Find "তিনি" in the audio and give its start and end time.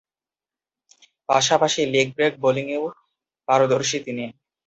4.05-4.25